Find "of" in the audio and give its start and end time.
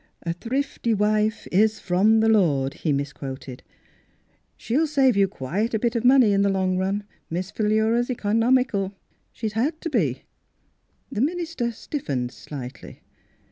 5.95-6.03